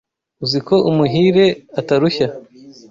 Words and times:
Uzi 0.43 0.59
ko 0.67 0.75
umuhire 0.89 1.45
atarushya 1.79 2.27